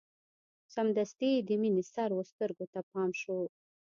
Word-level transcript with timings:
سمدستي 0.73 1.29
يې 1.35 1.39
د 1.47 1.49
مينې 1.61 1.83
سرو 1.93 2.19
سترګو 2.31 2.65
ته 2.73 2.79
پام 2.91 3.09
شو. 3.21 3.39